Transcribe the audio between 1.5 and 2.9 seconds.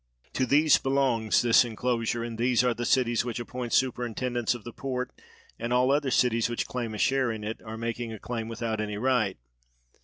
enclosure and these are the